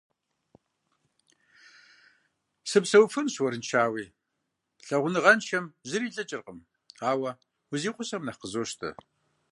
Сыпсэуфынущ 2.69 3.35
уэрыншэуи, 3.39 4.05
лъэгъуныгъэншэм 4.85 5.65
зыри 5.89 6.07
илӏыкӏыркъым, 6.09 6.59
ауэ 7.09 7.31
узигъусэм 7.73 8.21
нэхъ 8.25 8.39
къызощтэ. 8.41 8.89